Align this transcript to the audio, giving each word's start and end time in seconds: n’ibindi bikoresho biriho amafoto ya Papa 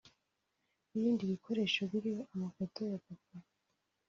n’ibindi 0.89 1.23
bikoresho 1.31 1.79
biriho 1.91 2.21
amafoto 2.33 2.79
ya 2.91 2.99
Papa 3.05 3.35